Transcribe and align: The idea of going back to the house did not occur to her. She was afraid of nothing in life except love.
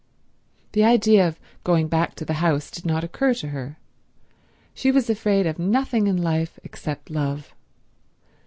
The 0.71 0.83
idea 0.83 1.27
of 1.27 1.39
going 1.63 1.87
back 1.87 2.15
to 2.15 2.25
the 2.25 2.33
house 2.41 2.71
did 2.71 2.87
not 2.87 3.03
occur 3.03 3.35
to 3.35 3.49
her. 3.49 3.77
She 4.73 4.89
was 4.89 5.11
afraid 5.11 5.45
of 5.45 5.59
nothing 5.59 6.07
in 6.07 6.17
life 6.17 6.57
except 6.63 7.11
love. 7.11 7.53